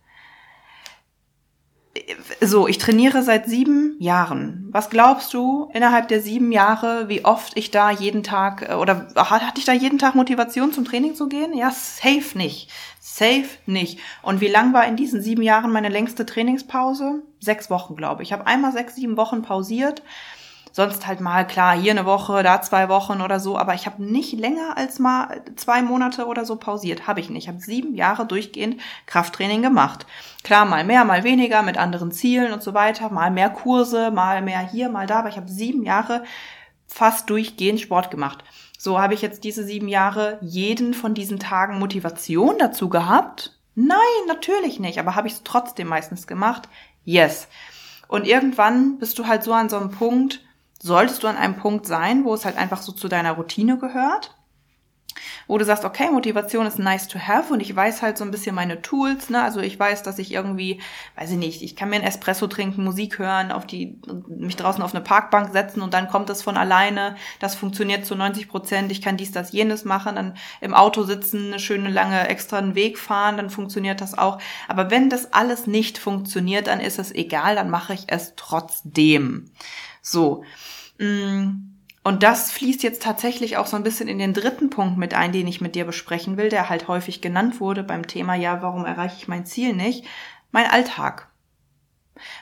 so, 2.41 2.67
ich 2.67 2.77
trainiere 2.77 3.23
seit 3.23 3.47
sieben 3.47 3.95
Jahren. 3.99 4.67
Was 4.71 4.89
glaubst 4.89 5.33
du 5.33 5.69
innerhalb 5.73 6.09
der 6.09 6.21
sieben 6.21 6.51
Jahre, 6.51 7.07
wie 7.07 7.23
oft 7.23 7.57
ich 7.57 7.71
da 7.71 7.89
jeden 7.89 8.21
Tag 8.21 8.69
äh, 8.69 8.73
oder 8.73 9.07
hatte 9.15 9.59
ich 9.59 9.65
da 9.65 9.71
jeden 9.71 9.97
Tag 9.97 10.13
Motivation 10.15 10.73
zum 10.73 10.85
Training 10.85 11.15
zu 11.15 11.29
gehen? 11.29 11.53
Ja, 11.53 11.71
safe 11.71 12.37
nicht. 12.37 12.69
Safe 12.99 13.47
nicht. 13.65 13.99
Und 14.21 14.41
wie 14.41 14.47
lang 14.47 14.73
war 14.73 14.85
in 14.85 14.97
diesen 14.97 15.21
sieben 15.21 15.41
Jahren 15.41 15.71
meine 15.71 15.89
längste 15.89 16.25
Trainingspause? 16.25 17.23
Sechs 17.39 17.69
Wochen, 17.69 17.95
glaube 17.95 18.23
ich. 18.23 18.29
Ich 18.29 18.33
habe 18.33 18.45
einmal 18.45 18.73
sechs, 18.73 18.95
sieben 18.95 19.15
Wochen 19.15 19.41
pausiert 19.41 20.01
sonst 20.75 21.07
halt 21.07 21.21
mal 21.21 21.47
klar, 21.47 21.73
hier 21.73 21.91
eine 21.91 22.05
Woche, 22.05 22.43
da 22.43 22.61
zwei 22.61 22.89
Wochen 22.89 23.21
oder 23.21 23.39
so, 23.39 23.57
aber 23.57 23.75
ich 23.75 23.85
habe 23.85 24.03
nicht 24.03 24.33
länger 24.33 24.75
als 24.75 24.99
mal 24.99 25.41
zwei 25.55 25.81
Monate 25.81 26.25
oder 26.25 26.43
so 26.43 26.57
pausiert. 26.57 27.07
Habe 27.07 27.21
ich 27.21 27.29
nicht. 27.29 27.43
Ich 27.43 27.47
habe 27.47 27.61
sieben 27.61 27.95
Jahre 27.95 28.25
durchgehend 28.25 28.81
Krafttraining 29.05 29.61
gemacht. 29.61 30.05
Klar, 30.43 30.65
mal 30.65 30.83
mehr, 30.83 31.05
mal 31.05 31.23
weniger, 31.23 31.61
mit 31.61 31.77
anderen 31.77 32.11
Zielen 32.11 32.51
und 32.51 32.61
so 32.61 32.73
weiter, 32.73 33.09
mal 33.09 33.31
mehr 33.31 33.49
Kurse, 33.51 34.11
mal 34.11 34.41
mehr 34.41 34.59
hier, 34.59 34.89
mal 34.89 35.07
da, 35.07 35.19
aber 35.19 35.29
ich 35.29 35.37
habe 35.37 35.47
sieben 35.47 35.83
Jahre 35.83 36.25
fast 36.87 37.29
durchgehend 37.29 37.79
Sport 37.79 38.11
gemacht. 38.11 38.43
So 38.77 38.99
habe 38.99 39.13
ich 39.13 39.21
jetzt 39.21 39.45
diese 39.45 39.63
sieben 39.63 39.87
Jahre 39.87 40.39
jeden 40.41 40.93
von 40.93 41.13
diesen 41.13 41.39
Tagen 41.39 41.79
Motivation 41.79 42.57
dazu 42.59 42.89
gehabt? 42.89 43.57
Nein, 43.75 43.97
natürlich 44.27 44.81
nicht, 44.81 44.99
aber 44.99 45.15
habe 45.15 45.27
ich 45.29 45.35
es 45.35 45.43
trotzdem 45.43 45.87
meistens 45.87 46.27
gemacht? 46.27 46.67
Yes. 47.05 47.47
Und 48.09 48.27
irgendwann 48.27 48.97
bist 48.97 49.17
du 49.17 49.25
halt 49.25 49.43
so 49.43 49.53
an 49.53 49.69
so 49.69 49.77
einem 49.77 49.91
Punkt, 49.91 50.44
solltest 50.85 51.23
du 51.23 51.27
an 51.27 51.37
einem 51.37 51.57
Punkt 51.57 51.85
sein, 51.85 52.25
wo 52.25 52.33
es 52.33 52.45
halt 52.45 52.57
einfach 52.57 52.81
so 52.81 52.91
zu 52.91 53.07
deiner 53.07 53.33
Routine 53.33 53.77
gehört 53.77 54.35
wo 55.47 55.57
du 55.57 55.65
sagst, 55.65 55.85
okay, 55.85 56.09
Motivation 56.09 56.65
ist 56.65 56.79
nice 56.79 57.07
to 57.07 57.19
have 57.19 57.53
und 57.53 57.59
ich 57.59 57.75
weiß 57.75 58.01
halt 58.01 58.17
so 58.17 58.23
ein 58.23 58.31
bisschen 58.31 58.55
meine 58.55 58.81
Tools, 58.81 59.29
ne? 59.29 59.43
Also 59.43 59.59
ich 59.59 59.79
weiß, 59.79 60.03
dass 60.03 60.19
ich 60.19 60.31
irgendwie, 60.31 60.81
weiß 61.15 61.31
ich 61.31 61.37
nicht, 61.37 61.61
ich 61.61 61.75
kann 61.75 61.89
mir 61.89 61.97
ein 61.97 62.03
Espresso 62.03 62.47
trinken, 62.47 62.83
Musik 62.83 63.19
hören, 63.19 63.51
auf 63.51 63.67
die, 63.67 63.99
mich 64.27 64.55
draußen 64.55 64.81
auf 64.81 64.93
eine 64.93 65.03
Parkbank 65.03 65.51
setzen 65.51 65.81
und 65.81 65.93
dann 65.93 66.07
kommt 66.07 66.29
es 66.29 66.41
von 66.41 66.57
alleine. 66.57 67.15
Das 67.39 67.55
funktioniert 67.55 68.05
zu 68.05 68.15
90 68.15 68.47
Prozent. 68.47 68.91
Ich 68.91 69.01
kann 69.01 69.17
dies, 69.17 69.31
das, 69.31 69.51
jenes 69.51 69.85
machen, 69.85 70.15
dann 70.15 70.35
im 70.61 70.73
Auto 70.73 71.03
sitzen, 71.03 71.47
eine 71.47 71.59
schöne 71.59 71.89
lange 71.89 72.27
extra 72.27 72.57
einen 72.57 72.75
Weg 72.75 72.97
fahren, 72.97 73.37
dann 73.37 73.49
funktioniert 73.49 74.01
das 74.01 74.17
auch. 74.17 74.39
Aber 74.67 74.89
wenn 74.89 75.09
das 75.09 75.33
alles 75.33 75.67
nicht 75.67 75.97
funktioniert, 75.97 76.67
dann 76.67 76.79
ist 76.79 76.99
es 76.99 77.13
egal, 77.13 77.55
dann 77.55 77.69
mache 77.69 77.93
ich 77.93 78.05
es 78.07 78.33
trotzdem. 78.35 79.51
So. 80.01 80.43
Mm. 80.97 81.71
Und 82.03 82.21
das 82.21 82.51
fließt 82.51 82.83
jetzt 82.83 83.01
tatsächlich 83.01 83.57
auch 83.57 83.65
so 83.65 83.75
ein 83.75 83.83
bisschen 83.83 84.07
in 84.07 84.19
den 84.19 84.35
dritten 84.35 84.69
Punkt 84.69 84.95
mit 84.95 85.15
ein, 85.15 85.31
den 85.31 85.47
ich 85.47 85.59
mit 85.59 85.73
dir 85.73 85.85
besprechen 85.85 86.37
will, 86.37 86.49
der 86.49 86.69
halt 86.69 86.87
häufig 86.87 87.19
genannt 87.19 87.59
wurde 87.59 87.81
beim 87.81 88.05
Thema, 88.05 88.35
ja, 88.35 88.61
warum 88.61 88.85
erreiche 88.85 89.15
ich 89.17 89.27
mein 89.27 89.47
Ziel 89.47 89.73
nicht? 89.73 90.05
Mein 90.51 90.69
Alltag. 90.69 91.29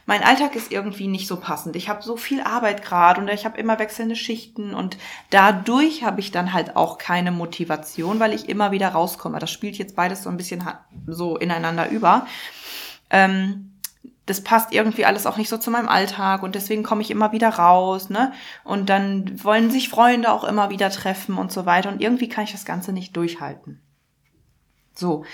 Mein 0.06 0.22
Alltag 0.22 0.56
ist 0.56 0.72
irgendwie 0.72 1.08
nicht 1.08 1.28
so 1.28 1.40
passend. 1.40 1.76
Ich 1.76 1.90
habe 1.90 2.04
so 2.04 2.18
viel 2.18 2.42
Arbeit 2.42 2.84
gerade 2.84 3.22
und 3.22 3.30
ich 3.30 3.46
habe 3.46 3.58
immer 3.58 3.80
wechselnde 3.80 4.16
Schichten 4.16 4.74
und 4.74 4.98
dadurch 5.30 6.04
habe 6.04 6.20
ich 6.20 6.32
dann 6.32 6.54
halt 6.54 6.76
auch 6.76 6.98
keine 6.98 7.32
Motivation, 7.32 8.20
weil 8.20 8.34
ich 8.34 8.50
immer 8.50 8.72
wieder 8.72 8.90
rauskomme. 8.90 9.40
Das 9.40 9.50
spielt 9.50 9.78
jetzt 9.78 9.96
beides 9.96 10.24
so 10.24 10.30
ein 10.30 10.38
bisschen 10.38 10.64
so 11.08 11.38
ineinander 11.38 11.90
über. 11.90 12.28
Ähm, 13.10 13.73
das 14.26 14.42
passt 14.42 14.72
irgendwie 14.74 15.06
alles 15.06 15.26
auch 15.26 15.38
nicht 15.38 15.50
so 15.50 15.58
zu 15.58 15.70
meinem 15.70 15.90
Alltag 15.90 16.44
und 16.44 16.56
deswegen 16.56 16.84
komme 16.84 17.02
ich 17.02 17.12
immer 17.12 17.32
wieder 17.34 17.50
raus, 17.50 18.10
ne? 18.10 18.32
Und 18.64 18.90
dann 18.90 19.44
wollen 19.44 19.70
sich 19.70 19.90
Freunde 19.90 20.32
auch 20.32 20.46
immer 20.46 20.70
wieder 20.70 20.90
treffen 20.90 21.38
und 21.38 21.52
so 21.52 21.66
weiter 21.66 21.90
und 21.90 22.02
irgendwie 22.02 22.30
kann 22.30 22.46
ich 22.46 22.54
das 22.54 22.66
Ganze 22.66 22.94
nicht 22.94 23.18
durchhalten. 23.18 23.82
So. 24.96 25.26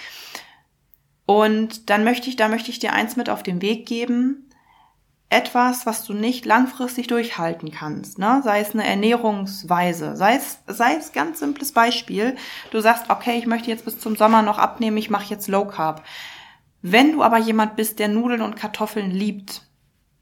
Und 1.26 1.92
dann 1.92 2.04
möchte 2.04 2.30
ich, 2.30 2.36
da 2.36 2.48
möchte 2.48 2.72
ich 2.72 2.80
dir 2.80 2.94
eins 2.94 3.16
mit 3.16 3.30
auf 3.30 3.44
den 3.44 3.62
Weg 3.62 3.86
geben. 3.86 4.50
Etwas, 5.32 5.86
was 5.86 6.04
du 6.06 6.14
nicht 6.14 6.48
langfristig 6.48 7.06
durchhalten 7.06 7.70
kannst, 7.70 8.18
ne? 8.18 8.42
Sei 8.44 8.62
es 8.62 8.74
eine 8.74 8.88
Ernährungsweise, 8.88 10.16
sei 10.16 10.38
es, 10.38 10.58
sei 10.66 10.96
es 10.96 11.12
ganz 11.12 11.38
simples 11.38 11.72
Beispiel. 11.72 12.36
Du 12.72 12.80
sagst, 12.80 13.12
okay, 13.12 13.38
ich 13.38 13.46
möchte 13.46 13.70
jetzt 13.70 13.86
bis 13.86 14.00
zum 14.00 14.16
Sommer 14.16 14.42
noch 14.42 14.58
abnehmen, 14.58 14.98
ich 14.98 15.12
mache 15.12 15.30
jetzt 15.30 15.48
Low 15.48 15.66
Carb 15.66 16.04
wenn 16.82 17.12
du 17.12 17.24
aber 17.24 17.38
jemand 17.38 17.76
bist, 17.76 18.00
der 18.00 18.08
Nudeln 18.08 18.42
und 18.42 18.56
Kartoffeln 18.56 19.12
liebt, 19.12 19.64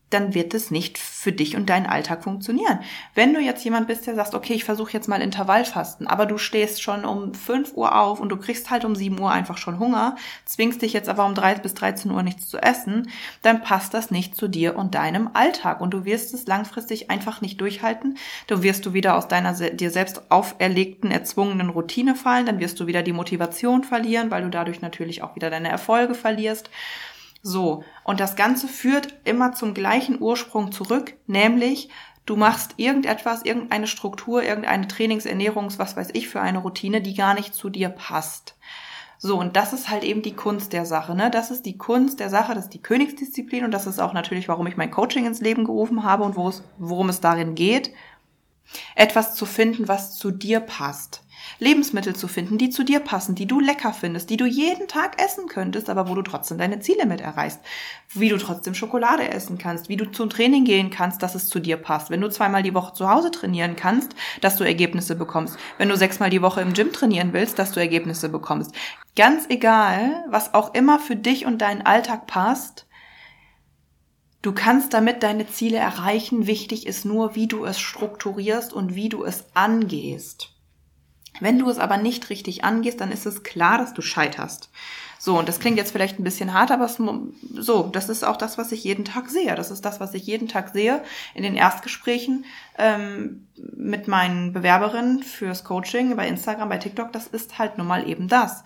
dann 0.10 0.34
wird 0.34 0.54
es 0.54 0.72
nicht 0.72 0.98
für 0.98 1.34
dich 1.34 1.58
und 1.58 1.70
deinen 1.70 1.86
Alltag 1.86 2.24
funktionieren. 2.24 2.80
Wenn 3.14 3.34
du 3.34 3.42
jetzt 3.42 3.64
jemand 3.66 3.88
bist, 3.88 4.08
der 4.08 4.16
sagt, 4.16 4.36
okay, 4.36 4.54
ich 4.54 4.64
versuche 4.64 4.94
jetzt 4.94 5.10
mal 5.10 5.22
Intervallfasten, 5.22 6.08
aber 6.08 6.26
du 6.26 6.38
stehst 6.38 6.82
schon 6.82 7.04
um 7.04 7.34
5 7.34 7.74
Uhr 7.74 8.00
auf 8.00 8.22
und 8.22 8.30
du 8.30 8.38
kriegst 8.38 8.70
halt 8.70 8.86
um 8.86 8.96
7 8.96 9.20
Uhr 9.20 9.32
einfach 9.32 9.58
schon 9.58 9.80
Hunger, 9.80 10.16
zwingst 10.46 10.82
dich 10.82 10.94
jetzt 10.94 11.10
aber 11.10 11.26
um 11.26 11.36
3 11.36 11.56
bis 11.56 11.74
13 11.74 12.12
Uhr 12.12 12.24
nichts 12.24 12.48
zu 12.48 12.58
essen, 12.58 13.10
dann 13.42 13.62
passt 13.62 13.94
das 13.94 14.10
nicht 14.10 14.36
zu 14.36 14.48
dir 14.48 14.78
und 14.78 14.96
deinem 14.96 15.30
Alltag 15.34 15.82
und 15.82 15.92
du 15.92 16.06
wirst 16.06 16.34
es 16.34 16.48
langfristig 16.48 17.12
einfach 17.12 17.42
nicht 17.42 17.60
durchhalten. 17.60 18.18
Du 18.48 18.64
wirst 18.64 18.86
du 18.86 18.94
wieder 18.94 19.18
aus 19.18 19.28
deiner 19.28 19.54
dir 19.54 19.92
selbst 19.92 20.32
auferlegten, 20.32 21.12
erzwungenen 21.12 21.70
Routine 21.70 22.16
fallen, 22.16 22.46
dann 22.46 22.60
wirst 22.60 22.80
du 22.80 22.88
wieder 22.88 23.04
die 23.04 23.14
Motivation 23.14 23.84
verlieren, 23.84 24.32
weil 24.32 24.44
du 24.44 24.50
dadurch 24.50 24.82
natürlich 24.82 25.22
auch 25.22 25.36
wieder 25.36 25.50
deine 25.50 25.70
Erfolge 25.70 26.16
verlierst. 26.16 26.70
So, 27.42 27.84
und 28.04 28.20
das 28.20 28.36
Ganze 28.36 28.68
führt 28.68 29.14
immer 29.24 29.54
zum 29.54 29.74
gleichen 29.74 30.22
Ursprung 30.22 30.72
zurück, 30.72 31.16
nämlich 31.28 31.90
du 32.26 32.36
machst 32.36 32.74
irgendetwas, 32.78 33.44
irgendeine 33.44 33.88
Struktur, 33.88 34.44
irgendeine 34.44 34.88
Trainingsernährungs, 34.88 35.80
was 35.80 35.96
weiß 35.96 36.10
ich 36.14 36.28
für 36.28 36.42
eine 36.42 36.60
Routine, 36.60 37.02
die 37.02 37.14
gar 37.14 37.34
nicht 37.34 37.54
zu 37.54 37.70
dir 37.70 37.90
passt. 37.90 38.56
So, 39.20 39.40
und 39.40 39.56
das 39.56 39.74
ist 39.74 39.90
halt 39.90 40.04
eben 40.04 40.22
die 40.22 40.36
Kunst 40.36 40.74
der 40.74 40.86
Sache, 40.86 41.16
ne? 41.16 41.32
Das 41.32 41.50
ist 41.50 41.66
die 41.66 41.78
Kunst 41.78 42.20
der 42.20 42.30
Sache, 42.30 42.54
das 42.54 42.66
ist 42.66 42.74
die 42.74 42.82
Königsdisziplin 42.82 43.66
und 43.66 43.72
das 43.72 43.88
ist 43.88 44.00
auch 44.00 44.14
natürlich, 44.14 44.48
warum 44.48 44.68
ich 44.68 44.78
mein 44.78 44.92
Coaching 44.92 45.26
ins 45.26 45.42
Leben 45.42 45.64
gerufen 45.64 46.04
habe 46.04 46.24
und 46.24 46.36
worum 46.36 47.10
es 47.10 47.20
darin 47.20 47.56
geht, 47.56 47.94
etwas 48.96 49.34
zu 49.34 49.46
finden, 49.46 49.88
was 49.88 50.18
zu 50.18 50.30
dir 50.30 50.60
passt. 50.60 51.24
Lebensmittel 51.60 52.16
zu 52.16 52.28
finden, 52.28 52.58
die 52.58 52.70
zu 52.70 52.84
dir 52.84 53.00
passen, 53.00 53.36
die 53.36 53.46
du 53.46 53.60
lecker 53.60 53.94
findest, 53.94 54.30
die 54.30 54.38
du 54.38 54.46
jeden 54.46 54.88
Tag 54.88 55.22
essen 55.22 55.48
könntest, 55.48 55.90
aber 55.90 56.10
wo 56.10 56.16
du 56.16 56.22
trotzdem 56.22 56.58
deine 56.58 56.80
Ziele 56.80 57.06
mit 57.06 57.22
erreichst. 57.22 57.60
Wie 58.14 58.30
du 58.30 58.38
trotzdem 58.38 58.74
Schokolade 58.74 59.30
essen 59.30 59.58
kannst, 59.58 59.90
wie 59.90 59.98
du 59.98 60.06
zum 60.12 60.30
Training 60.30 60.66
gehen 60.66 60.90
kannst, 60.90 61.24
dass 61.24 61.36
es 61.36 61.48
zu 61.48 61.60
dir 61.60 61.78
passt. 61.78 62.10
Wenn 62.10 62.22
du 62.22 62.30
zweimal 62.30 62.64
die 62.64 62.74
Woche 62.74 62.94
zu 62.94 63.10
Hause 63.10 63.32
trainieren 63.32 63.76
kannst, 63.76 64.16
dass 64.42 64.56
du 64.56 64.64
Ergebnisse 64.64 65.16
bekommst. 65.16 65.58
Wenn 65.78 65.90
du 65.90 65.98
sechsmal 65.98 66.30
die 66.30 66.42
Woche 66.42 66.62
im 66.62 66.74
Gym 66.74 66.92
trainieren 66.92 67.34
willst, 67.34 67.60
dass 67.60 67.72
du 67.72 67.80
Ergebnisse 67.80 68.30
bekommst. 68.30 68.74
Ganz 69.16 69.46
egal, 69.50 70.26
was 70.30 70.54
auch 70.54 70.74
immer 70.74 71.00
für 71.00 71.16
dich 71.16 71.46
und 71.46 71.62
deinen 71.62 71.86
Alltag 71.86 72.28
passt, 72.28 72.88
Du 74.44 74.54
kannst 74.54 74.94
damit 74.94 75.24
deine 75.24 75.48
Ziele 75.48 75.78
erreichen. 75.78 76.48
Wichtig 76.48 76.88
ist 76.88 77.04
nur, 77.06 77.36
wie 77.36 77.48
du 77.48 77.66
es 77.66 77.80
strukturierst 77.80 78.72
und 78.72 78.96
wie 78.96 79.10
du 79.10 79.26
es 79.26 79.46
angehst. 79.56 80.57
Wenn 81.40 81.60
du 81.60 81.70
es 81.70 81.80
aber 81.80 81.98
nicht 81.98 82.30
richtig 82.30 82.64
angehst, 82.64 83.02
dann 83.02 83.12
ist 83.12 83.26
es 83.26 83.44
klar, 83.44 83.78
dass 83.78 83.94
du 83.94 84.02
scheiterst. 84.02 84.70
So, 85.20 85.38
und 85.38 85.50
das 85.50 85.60
klingt 85.60 85.78
jetzt 85.78 85.92
vielleicht 85.92 86.20
ein 86.20 86.24
bisschen 86.24 86.54
hart, 86.54 86.72
aber 86.72 86.86
es, 86.86 87.02
so, 87.56 87.90
das 87.92 88.08
ist 88.08 88.24
auch 88.24 88.38
das, 88.38 88.58
was 88.58 88.72
ich 88.72 88.84
jeden 88.84 89.04
Tag 89.04 89.30
sehe. 89.30 89.56
Das 89.56 89.72
ist 89.72 89.84
das, 89.84 90.00
was 90.00 90.14
ich 90.14 90.28
jeden 90.28 90.48
Tag 90.48 90.70
sehe 90.70 91.04
in 91.34 91.44
den 91.44 91.56
Erstgesprächen 91.56 92.46
ähm, 92.78 93.48
mit 93.56 94.08
meinen 94.08 94.54
Bewerberinnen 94.54 95.24
fürs 95.24 95.64
Coaching 95.64 96.16
bei 96.16 96.28
Instagram, 96.28 96.70
bei 96.70 96.78
TikTok. 96.78 97.12
Das 97.12 97.28
ist 97.28 97.58
halt 97.58 97.78
nun 97.78 97.88
mal 97.88 98.08
eben 98.08 98.28
das. 98.28 98.64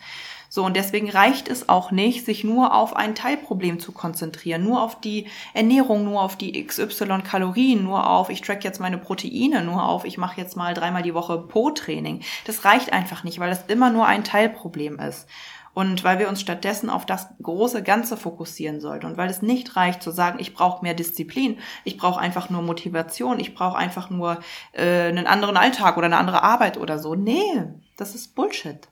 So, 0.53 0.65
und 0.65 0.75
deswegen 0.75 1.09
reicht 1.09 1.47
es 1.47 1.69
auch 1.69 1.91
nicht, 1.91 2.25
sich 2.25 2.43
nur 2.43 2.73
auf 2.73 2.93
ein 2.93 3.15
Teilproblem 3.15 3.79
zu 3.79 3.93
konzentrieren, 3.93 4.65
nur 4.65 4.83
auf 4.83 4.99
die 4.99 5.27
Ernährung, 5.53 6.03
nur 6.03 6.21
auf 6.21 6.35
die 6.35 6.61
XY 6.67 7.21
Kalorien, 7.23 7.85
nur 7.85 8.05
auf, 8.05 8.29
ich 8.29 8.41
track 8.41 8.65
jetzt 8.65 8.81
meine 8.81 8.97
Proteine, 8.97 9.63
nur 9.63 9.87
auf, 9.87 10.03
ich 10.03 10.17
mache 10.17 10.41
jetzt 10.41 10.57
mal 10.57 10.73
dreimal 10.73 11.03
die 11.03 11.13
Woche 11.13 11.37
Po-Training. 11.37 12.19
Das 12.43 12.65
reicht 12.65 12.91
einfach 12.91 13.23
nicht, 13.23 13.39
weil 13.39 13.49
das 13.49 13.63
immer 13.69 13.91
nur 13.91 14.07
ein 14.07 14.25
Teilproblem 14.25 14.99
ist. 14.99 15.25
Und 15.73 16.03
weil 16.03 16.19
wir 16.19 16.27
uns 16.27 16.41
stattdessen 16.41 16.89
auf 16.89 17.05
das 17.05 17.29
große 17.41 17.81
Ganze 17.81 18.17
fokussieren 18.17 18.81
sollten 18.81 19.05
und 19.05 19.15
weil 19.15 19.29
es 19.29 19.41
nicht 19.41 19.77
reicht 19.77 20.03
zu 20.03 20.11
sagen, 20.11 20.39
ich 20.41 20.53
brauche 20.53 20.83
mehr 20.83 20.95
Disziplin, 20.95 21.59
ich 21.85 21.95
brauche 21.95 22.19
einfach 22.19 22.49
nur 22.49 22.61
Motivation, 22.61 23.39
ich 23.39 23.55
brauche 23.55 23.77
einfach 23.77 24.09
nur 24.09 24.39
äh, 24.73 25.07
einen 25.07 25.27
anderen 25.27 25.55
Alltag 25.55 25.95
oder 25.95 26.07
eine 26.07 26.17
andere 26.17 26.43
Arbeit 26.43 26.75
oder 26.75 26.99
so. 26.99 27.15
Nee, 27.15 27.63
das 27.95 28.15
ist 28.15 28.35
Bullshit. 28.35 28.89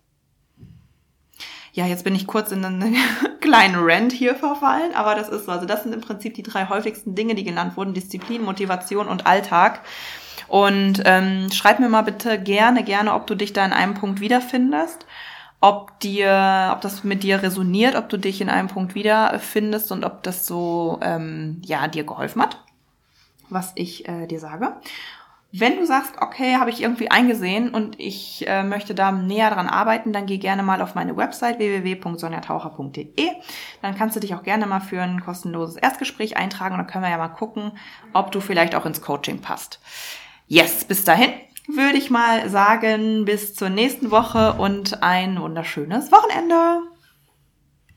Ja, 1.80 1.86
jetzt 1.86 2.04
bin 2.04 2.14
ich 2.14 2.28
kurz 2.28 2.52
in 2.52 2.66
einen 2.66 2.98
kleinen 3.40 3.78
Rant 3.78 4.12
hier 4.12 4.36
verfallen, 4.36 4.94
aber 4.96 5.16
das 5.16 5.30
ist 5.30 5.46
so. 5.46 5.54
Also 5.54 5.66
das 5.66 5.84
sind 5.84 5.94
im 5.94 6.02
Prinzip 6.02 6.34
die 6.34 6.44
drei 6.44 6.68
häufigsten 6.68 7.16
Dinge, 7.16 7.36
die 7.36 7.46
genannt 7.46 7.78
wurden. 7.78 7.94
Disziplin, 7.94 8.44
Motivation 8.44 9.08
und 9.08 9.26
Alltag. 9.26 9.80
Und 10.50 11.02
ähm, 11.06 11.50
schreib 11.54 11.80
mir 11.80 11.88
mal 11.88 12.02
bitte 12.02 12.38
gerne, 12.38 12.84
gerne, 12.84 13.14
ob 13.14 13.28
du 13.28 13.36
dich 13.36 13.54
da 13.54 13.66
in 13.66 13.72
einem 13.72 13.94
Punkt 13.94 14.20
wiederfindest, 14.20 15.06
ob 15.62 15.98
dir, 16.02 16.72
ob 16.74 16.82
das 16.82 17.06
mit 17.06 17.24
dir 17.24 17.42
resoniert, 17.44 17.96
ob 17.96 18.10
du 18.10 18.18
dich 18.18 18.42
in 18.42 18.50
einem 18.50 18.68
Punkt 18.68 18.94
wiederfindest 18.94 19.94
und 19.94 20.04
ob 20.04 20.22
das 20.24 20.46
so 20.46 21.00
ähm, 21.02 21.62
ja 21.64 21.88
dir 21.88 22.04
geholfen 22.04 22.42
hat, 22.42 22.62
was 23.48 23.72
ich 23.76 24.06
äh, 24.06 24.28
dir 24.28 24.42
sage. 24.42 24.74
Wenn 25.52 25.78
du 25.78 25.86
sagst, 25.86 26.14
okay, 26.22 26.58
habe 26.58 26.70
ich 26.70 26.82
irgendwie 26.82 27.10
eingesehen 27.10 27.74
und 27.74 28.00
ich 28.00 28.48
äh, 28.48 28.62
möchte 28.62 28.94
da 28.94 29.12
näher 29.12 29.50
dran 29.50 29.68
arbeiten, 29.68 30.14
dann 30.14 30.28
geh 30.28 30.38
gerne 30.38 30.62
mal 30.62 30.80
auf 30.82 30.94
meine 30.94 31.18
Website 31.18 31.58
www.sonjataucher.de. 31.58 33.30
Dann 33.82 33.96
kannst 33.96 34.16
du 34.16 34.20
dich 34.20 34.36
auch 34.36 34.44
gerne 34.44 34.68
mal 34.68 34.80
für 34.80 35.02
ein 35.02 35.22
kostenloses 35.22 35.76
Erstgespräch 35.76 36.38
eintragen 36.38 36.76
und 36.76 36.80
dann 36.80 36.88
können 36.88 37.04
wir 37.04 37.10
ja 37.10 37.18
mal 37.18 37.30
gucken, 37.30 37.72
ob 38.14 38.32
du 38.32 38.42
vielleicht 38.42 38.76
auch 38.76 38.86
ins 38.86 39.02
Coaching 39.02 39.42
passt. 39.42 39.80
Yes, 40.48 40.86
bis 40.86 41.04
dahin 41.04 41.32
würde 41.68 41.98
ich 41.98 42.10
mal 42.10 42.50
sagen, 42.50 43.26
bis 43.26 43.54
zur 43.54 43.70
nächsten 43.70 44.12
Woche 44.12 44.54
und 44.54 45.04
ein 45.04 45.40
wunderschönes 45.40 46.12
Wochenende. 46.12 46.82